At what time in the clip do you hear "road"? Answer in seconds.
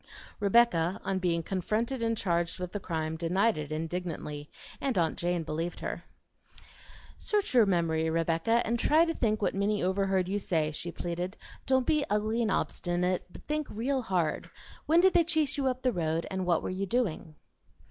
15.93-16.25